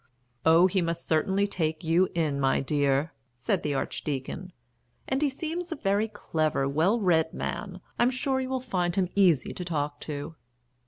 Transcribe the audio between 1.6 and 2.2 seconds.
you